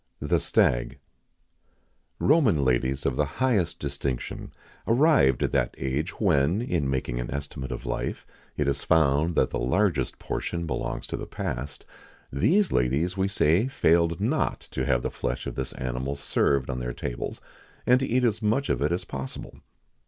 [0.17, 0.99] [XIX 46] THE STAG.
[2.17, 4.51] Roman ladies of the highest distinction,
[4.87, 8.25] arrived at that age when, in making an estimate of life,
[8.57, 11.85] it is found that the largest portion belongs to the past
[12.33, 16.79] these ladies, we say, failed not to have the flesh of this animal served on
[16.79, 17.39] their tables,
[17.85, 19.59] and to eat as much of it as possible.